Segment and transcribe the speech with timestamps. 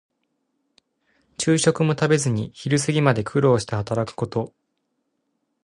[1.37, 4.51] 昼食も食べずに昼過ぎまで苦労して働くこと。